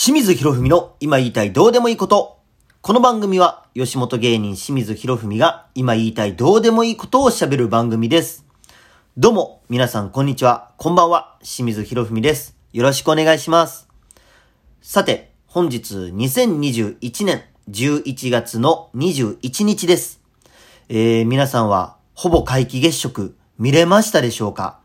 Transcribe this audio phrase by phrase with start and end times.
[0.00, 2.38] 清水博文の今言いたいどうでもいいこと。
[2.82, 8.46] この番組は吉本芸人清水博文が今言いたいどうでもいいことを喋る番組です。
[9.16, 10.70] どうも、皆さんこんにちは。
[10.76, 11.36] こんばんは。
[11.42, 12.56] 清水博文です。
[12.72, 13.88] よろしくお願いします。
[14.80, 20.20] さて、本日2021年11月の21日です。
[20.88, 24.78] えー、皆さんはほぼ皆既月食見れましたでしょうか？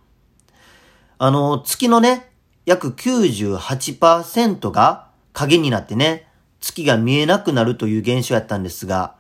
[1.20, 2.33] あの、月のね、
[2.66, 6.28] 約98%が影になってね、
[6.60, 9.16] 月が見えなくなるという現象やったんですが、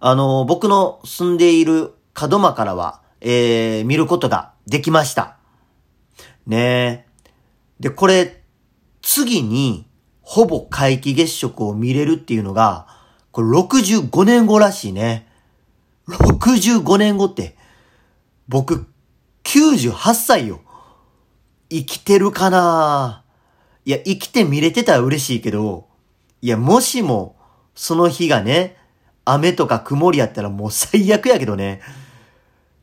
[0.00, 5.36] あの、僕の住んでいる門間からは、えー、見ることができました。
[6.46, 7.06] ねえ。
[7.80, 8.42] で、これ、
[9.02, 9.86] 次に、
[10.22, 12.88] ほぼ皆既月食を見れるっていうのが、
[13.30, 15.28] これ65年後らしいね。
[16.08, 17.56] 65年後って、
[18.48, 18.86] 僕、
[19.44, 20.60] 98歳よ。
[21.68, 23.24] 生きてるかな？
[23.84, 25.88] いや、生きて見れてたら嬉しいけど、
[26.42, 27.36] いや、もしも、
[27.74, 28.76] その日がね、
[29.24, 31.80] 雨とか曇りやったらもう最悪やけどね。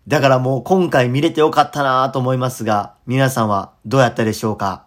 [0.08, 4.86] だからもう今回見れてよかったなと思いますが、皆さんはどうやったでしょうか？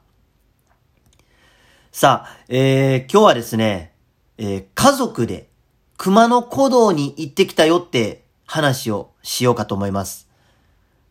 [1.90, 3.94] さあ、えー、今日はですね、
[4.36, 5.48] えー、家族で
[5.96, 10.28] 熊野古道に行ってきたよって話をしようかと思います。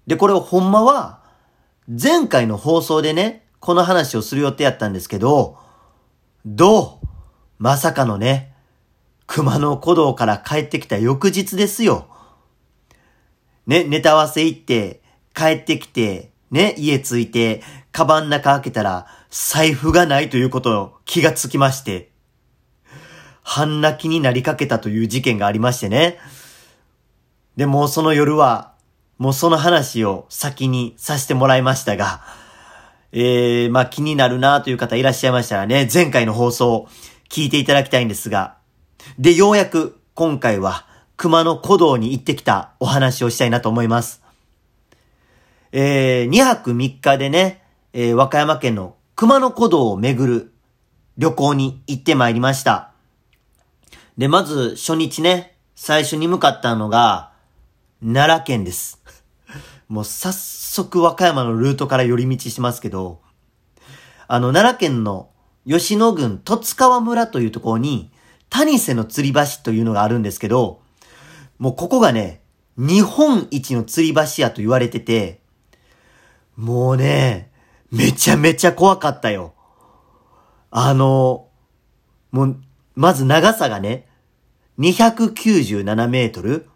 [0.05, 1.24] で、これをほんまは、
[1.87, 5.57] 前回の放送でね、この話をする予定やったんですけど、
[6.45, 7.07] どう？
[7.59, 8.53] まさかのね、
[9.27, 12.07] 熊野古道から帰ってきた翌日ですよ。
[13.67, 15.01] ね、ネタ合わせ行って、
[15.33, 22.11] 帰ってきて、ね、家着いて、カバン中開けたら、財布がないということを気がつきまして、
[23.41, 26.19] 半泣きになりかけたという事件がありましてね。
[27.57, 28.74] で、もその夜は、
[29.17, 32.21] もうその話を先にさせてもらいましたが、
[33.11, 36.87] えー、まあ気になるなという方いらっしゃいましたらね、前回の放送
[37.29, 38.57] 聞いていただきたいんですが、
[39.17, 40.85] で、ようやく今回は
[41.17, 44.21] 熊野古道に行ってきたお話をしたいなと思います。
[45.71, 47.61] えー、2泊3日でね、
[47.93, 50.51] えー、和歌山県の熊野古道を巡る
[51.17, 52.91] 旅行に行ってまいりました。
[54.17, 57.31] で、まず初日ね、最初に向かったのが、
[58.01, 59.01] 奈良県です。
[59.87, 63.21] もう早速和歌山のルートから寄り道しますけど、
[64.27, 65.29] あの、奈良県の
[65.67, 68.11] 吉野郡十津川村というところに、
[68.49, 70.81] 谷瀬の吊り橋というのがあるんですけど、
[71.59, 72.41] もうここがね、
[72.77, 75.41] 日本一の吊り橋やと言われてて、
[76.55, 77.51] もうね、
[77.91, 79.53] めちゃめちゃ怖かったよ。
[80.71, 81.47] あの、
[82.31, 82.57] もう、
[82.95, 84.07] まず長さがね、
[84.79, 86.67] 297メートル。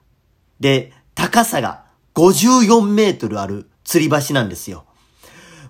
[0.60, 1.86] で、高さが
[2.20, 4.84] 54メートルある吊り橋なんですよ。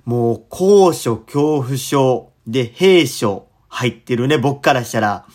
[0.04, 5.28] もう、高所恐怖症で兵所入ってるね、僕からしたら、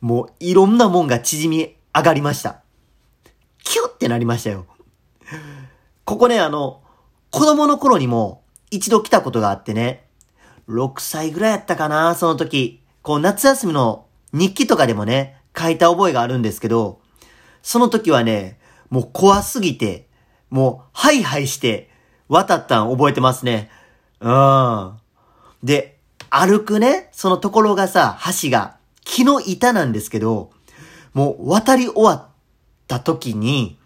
[0.00, 2.62] もういろんなもんが縮み上がりました。
[3.64, 4.66] キュッってなりましたよ。
[6.04, 6.80] ここね、あの、
[7.30, 10.06] 子供の頃にも一度来たことがあってね、
[10.68, 12.84] 6歳ぐらいやったかな、その時。
[13.02, 17.00] こう、夏休みの日記とかでもね、書いた覚えがあるんですけど、
[17.62, 20.05] その時はね、もう怖すぎて、
[20.50, 21.90] もう、ハイハイして、
[22.28, 23.70] 渡ったん覚えてますね。
[24.20, 24.92] うん。
[25.62, 25.98] で、
[26.30, 30.50] 歩くね、そのところがさ、橋が木の板なんですけど、
[31.14, 32.28] もう渡り終わっ
[32.86, 33.78] た時に、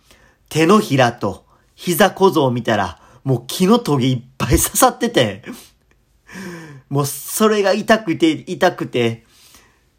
[0.48, 5.44] 手のひらと膝小僧を見たら、もう木のトゲいっぱい刺さってて、
[6.88, 9.24] もうそれが痛くて痛くて、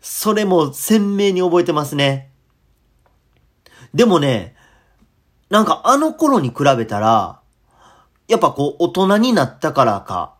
[0.01, 2.31] それも鮮明に覚えてますね。
[3.93, 4.55] でもね、
[5.51, 7.41] なんかあの頃に比べたら、
[8.29, 10.35] やっぱこう大人になったからか、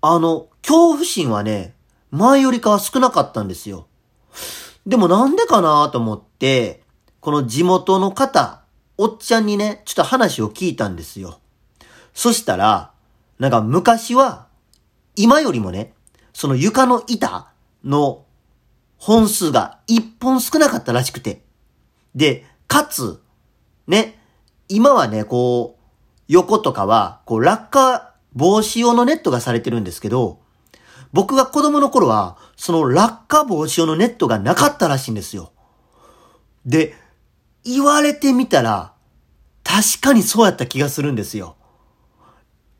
[0.00, 1.74] あの、恐怖心はね、
[2.10, 3.86] 前よりかは少なかったんですよ。
[4.86, 6.82] でもなんでかなと思って、
[7.20, 8.62] この地元の方、
[8.96, 11.40] おっちゃんにね、ちょっと話を聞いたんですよ。
[12.14, 12.92] そしたら、
[13.38, 14.46] なんか昔は、
[15.16, 15.92] 今よりもね、
[16.32, 17.52] その床の板
[17.84, 18.24] の
[18.96, 21.42] 本数が一本少なかったらしくて。
[22.14, 23.20] で、かつ、
[23.88, 24.20] ね、
[24.68, 25.82] 今はね、こう、
[26.28, 30.38] 横とかは、こう、落下防止用のネットがされてるんですけど、
[31.12, 35.52] 僕が子供の頃は、その落下防止用のネットがなかったらしいんですよ。
[36.66, 36.94] で、
[37.64, 38.92] 言われてみたら、
[39.64, 41.56] 確かにそうやった気がするんですよ。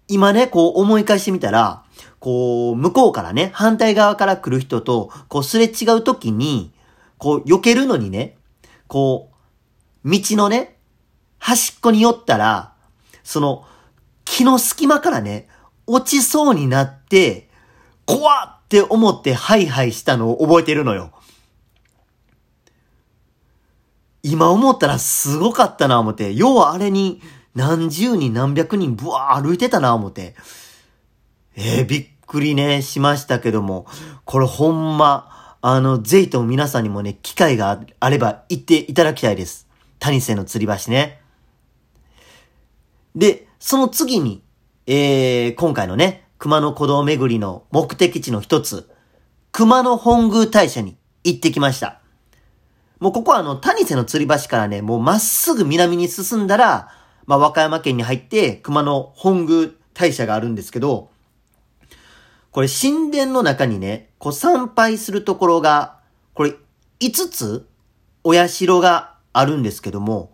[0.08, 1.84] 今ね、こう思い返してみたら、
[2.20, 6.72] こう、向こうからね、反対側から来る人と、こうすれ違うときに、
[7.16, 8.36] こう、避けるのにね、
[8.88, 9.30] こ
[10.04, 10.77] う、道のね、
[11.38, 12.72] 端っこに寄ったら、
[13.22, 13.66] その、
[14.24, 15.48] 木の隙間からね、
[15.86, 17.48] 落ちそうになって、
[18.06, 21.10] 怖っって思ってハイハイしたのを覚えてるのよ。
[24.22, 27.22] 今思ったらすごかったな思って、要はあれに
[27.54, 30.34] 何十人何百人ブワー歩いてたな思って。
[31.56, 33.86] えー、びっくりね、しましたけども、
[34.26, 39.66] これほんま、あの、ぜひとも皆さんにもね、機会があれば行っていただきたいです。
[39.98, 41.17] 谷瀬の吊り橋ね。
[43.14, 44.42] で、その次に、
[44.86, 48.88] えー、今回のね、熊野古道巡りの目的地の一つ、
[49.52, 52.00] 熊野本宮大社に行ってきました。
[53.00, 56.92] もうここはあの、谷瀬の吊り橋からね、もうまっすぐ南に進んだら、
[57.26, 61.10] まあ、和歌山県に入って、熊野本宮大社があるんですけど、
[62.50, 65.98] これ神殿の中にね、こう参拝するところが、
[66.34, 66.54] これ
[67.00, 67.68] 5つ
[68.24, 70.32] お社があるんですけども、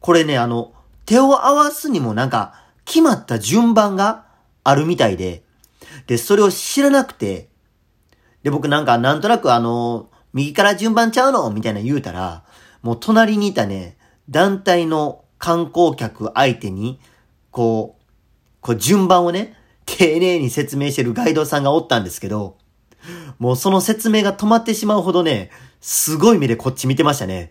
[0.00, 0.72] これね、あの、
[1.08, 2.52] 手を合わすにもなんか
[2.84, 4.26] 決まった順番が
[4.62, 5.42] あるみたいで、
[6.06, 7.48] で、それを知らなくて、
[8.42, 11.50] で、僕なんかなんとなくあの、右から順番ちゃうの？
[11.50, 12.44] みたいな言うたら、
[12.82, 13.96] もう隣にいたね、
[14.28, 17.00] 団体の観光客相手に、
[17.52, 18.04] こう、
[18.60, 19.56] こう順番をね、
[19.86, 22.58] 丁寧に説明してるガイドさんがおったんですけど、
[23.38, 25.50] もうその説明が止まってしまうほどね、
[25.80, 27.50] すごい目でこっち見てましたね。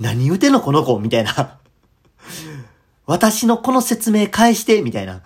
[0.00, 0.98] 何言うてんのこの子？
[0.98, 1.59] みたいな。
[3.10, 5.22] 私のこの説明返してみたいな。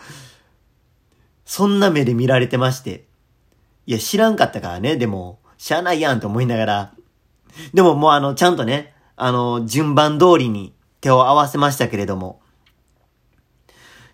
[1.45, 3.05] そんな目で見られてまして。
[3.85, 6.95] いや、知らんかったからね、でも、しゃあないやんと思いながら。
[7.75, 10.73] でももうあの、ちゃんとね、あの、順番通りに
[11.03, 12.41] 手を合わせましたけれども。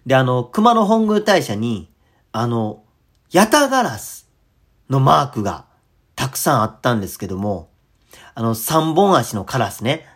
[0.04, 1.92] で、あの、熊野本宮大社に、
[2.32, 2.82] あの、
[3.30, 4.28] ヤタガラス
[4.88, 5.66] のマークが
[6.16, 7.70] たくさんあったんですけども、
[8.34, 10.08] あの、三本足のカラスね。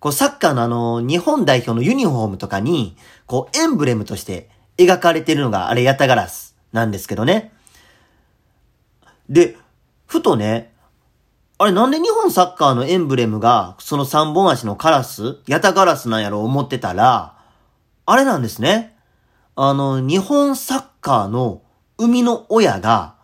[0.00, 2.96] こう、サッカーのあの、日本代表のユニフォームとかに、
[3.26, 7.52] こう、エンブレムとして描かれてるのがあれヤタガラスなんですけどね。
[9.28, 9.56] で、
[10.06, 10.72] ふとね、
[11.58, 17.36] あれなんで日本サッカーのエンブレムが、その三本足のカラス、ヤタガラスなんやろ思ってたら、
[18.06, 18.96] あれなんですね。
[19.56, 21.62] あの、日本サッカーの
[21.98, 23.16] 生みの親が、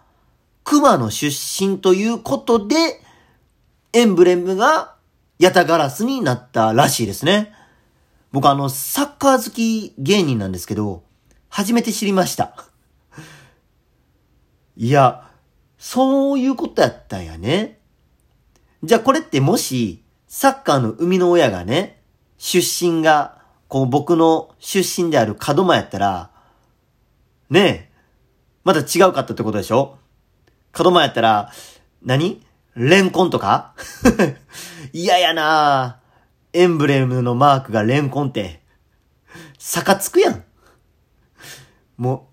[0.64, 3.00] 熊の出身ということで、
[3.92, 4.93] エンブレムが
[5.38, 7.52] ヤタガラスになったらしいですね。
[8.32, 11.02] 僕あの、サッカー好き芸人なんですけど、
[11.48, 12.64] 初めて知りました。
[14.76, 15.30] いや、
[15.78, 17.78] そういうことやったんやね。
[18.82, 22.02] じゃあこれってもし、サッカーの生みの親がね、
[22.38, 26.30] 出身が、こう僕の出身である門間やったら、
[27.50, 27.90] ねえ、
[28.64, 29.98] また違うかったってことでしょ？
[30.78, 31.52] 門間やったら、
[32.02, 32.42] 何？
[32.76, 33.74] レンコンとか？
[34.92, 36.00] 嫌やな
[36.52, 38.62] エンブレムのマークがレンコンって、
[39.58, 40.44] 坂つくやん。
[41.96, 42.28] も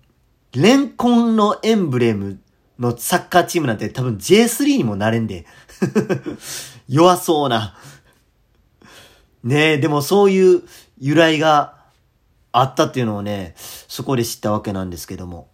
[0.54, 2.40] う、レンコンのエンブレム
[2.78, 5.46] のサッカーチームなんて多分 J3 にもなれんで。
[6.88, 7.76] 弱そうな。
[9.42, 10.62] ねえ、でもそういう
[10.98, 11.76] 由来が
[12.52, 15.48] あったっていうのをね、そこで知ったわけなんですけども。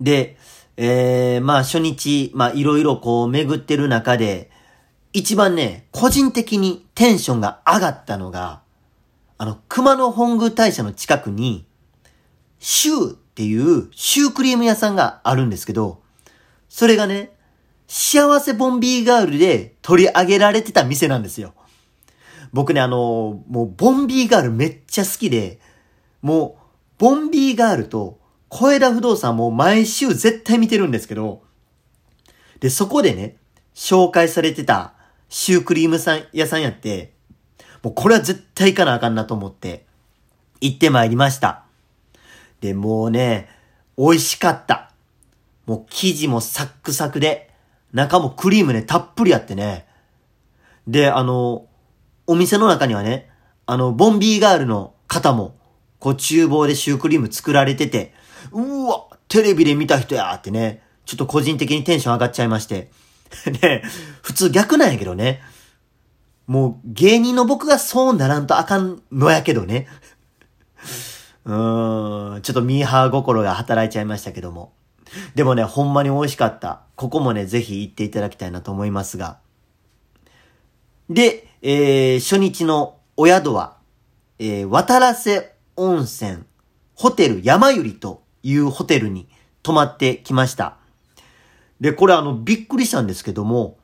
[0.00, 0.38] で、
[0.80, 4.48] えー、まあ初日、まあいろいろこう巡ってる中で、
[5.12, 8.62] 一番ね、個人的にテンションが上がったのが、
[9.38, 11.66] あの、熊野本宮大社の近くに、
[12.60, 16.00] シューっていうシュークリーム屋さんがあるんですけど、
[16.68, 17.32] それがね、
[17.88, 21.54] 幸せボンビーガールで取り上げられてた店なんですよ。
[22.52, 25.58] 僕ね、あの、もうボンビーガールめっちゃ好きで、
[26.22, 26.62] もう、
[26.98, 28.17] ボンビーガールと
[28.48, 31.42] 小枝不動産も毎週絶対見てるんですけど、
[32.60, 33.36] で、そこでね、
[33.74, 34.94] 紹介されてた
[35.28, 37.12] シュークリームさん屋さんやって、
[37.82, 39.86] もうこれは絶対行かなあかんなと思って、
[40.60, 41.64] 行ってまいりました。
[42.60, 43.48] で、もうね、
[43.96, 44.92] 美味しかった。
[45.66, 47.50] もう生地もサックサクで、
[47.92, 49.86] 中もクリームね、たっぷりあってね。
[50.86, 51.66] で、あの、
[52.26, 53.30] お店の中にはね、
[53.66, 55.54] あの、ボンビーガールの方も、
[55.98, 58.14] こう厨房でシュークリーム作られてて、
[58.52, 62.90] うわ、テレビで見た人やってね、ちょっと個人的にテンション上がっちゃいまして。
[63.62, 63.82] ね、
[64.22, 65.42] 普通逆なんやけどね。
[66.46, 69.86] もう芸人の僕がそうならんとあかんのやけどね。
[71.44, 74.72] うーん、ちょっとミーハー心が働いちゃいましたけども。
[75.34, 76.82] でもね、ほんまに美味しかった。
[76.96, 79.38] ここもね、ぜひ行っていただきたいなと思いますが。
[81.08, 83.76] で、えー、初日のお宿は、
[84.38, 86.44] えー、渡良瀬温泉、
[86.94, 89.28] ホテル山ゆりというホテルに
[89.62, 90.76] 泊まってきました。
[91.80, 93.78] で、これあの、びっくりしたんですけども、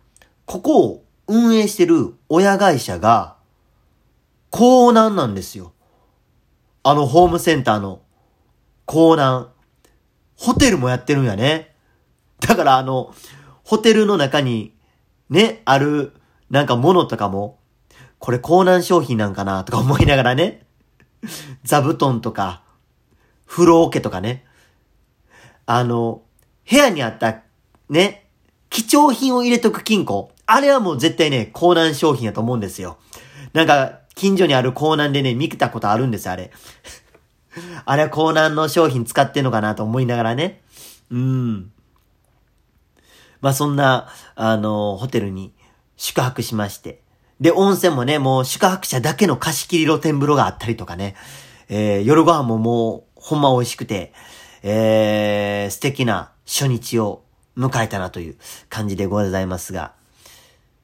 [0.47, 3.37] ここを運営してる親会社が、
[4.51, 5.73] 港南なんですよ。
[6.83, 8.03] あのホームセンターの
[8.87, 9.49] 港南。
[10.37, 11.75] ホテルもやってるんやね。
[12.41, 13.15] だからあの、
[13.63, 14.75] ホテルの中に、
[15.31, 16.13] ね、ある、
[16.51, 17.59] なんか物とかも、
[18.19, 20.67] これ高難商品なんかなとか思いながらね。
[21.63, 22.64] 座布団とか、
[23.47, 24.45] 風呂桶とかね。
[25.67, 26.23] あの、
[26.69, 27.43] 部屋にあった、
[27.89, 28.27] ね、
[28.71, 30.33] 貴重品を入れとく金庫。
[30.47, 32.99] あれはもう絶対ね、高難商品やと思うんですよ。
[33.53, 36.51] なんか、近所にある港南でね、見たことあるんですよ、あれ。
[37.85, 40.63] あれは港南の商品使ってんのかなと思いながらね。
[41.11, 41.71] うん。
[43.41, 45.53] まあそんな、あの、ホテルに
[45.97, 47.01] 宿泊しまして。
[47.41, 51.15] で、温泉もね、もう宿泊者だけの貸し切り露天風呂があったりとかね。
[51.69, 54.13] えー、夜ご飯ももう、ほんま美味しくて、
[54.63, 57.23] えー、素敵な初日を
[57.57, 58.37] 迎えたなという
[58.69, 59.95] 感じでございますが。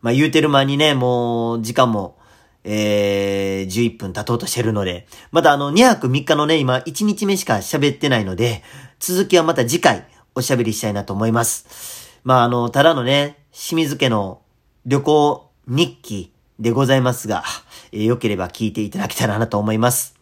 [0.01, 2.17] まあ言うてる間にね、もう時間も
[2.65, 8.63] えー、11分経とうとしてるので、またあの、2泊3日のね、今、1日目しか喋ってないので、
[8.99, 12.21] 続きはまた次回おしゃべりしたいなと思います。
[12.23, 14.43] まああの、ただのね、清水家の
[14.85, 17.45] 旅行日記でございますが、
[17.93, 20.20] えー、良ければ聞いていただけたらなと思います。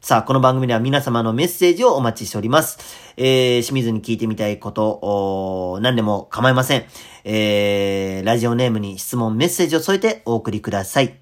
[0.00, 2.78] さあ、この番組では皆様のメッセージをお待ちしております。
[3.16, 6.84] えー、清水に聞いてみたいこと、何でも構いません。
[7.24, 11.18] えー、ラジオネームに質問、メッセージを添えてお送りください。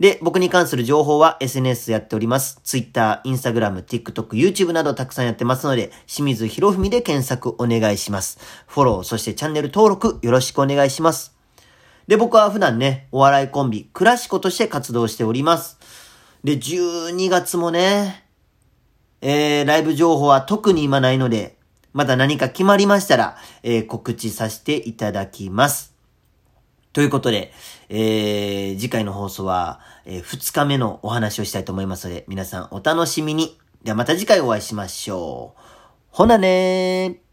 [0.00, 2.60] で、僕に関する情報は SNS やっております。
[2.64, 8.38] Twitter、Instagram、TikTok、YouTube などたくさんやってますので、清水博文で検索お願いします。
[8.66, 11.36] フォロー、そしてチャンネル登録よろしくお願いします。
[12.06, 15.77] で、僕は普段ね、お笑いコンビ、クラシコとして活動しております。
[16.44, 18.24] で、12月もね、
[19.20, 21.56] えー、ライブ情報は特に今ないので、
[21.92, 25.94] また何か決まりましたら、えー、告知させていただきます。
[26.92, 27.52] ということで、
[27.88, 33.58] えー、次回の放送は、えー、2日目のお話をしたいと思いますので、皆さんお楽しみに。
[33.82, 35.60] ではまた次回お会いしましょう。
[36.10, 37.27] ほなねー。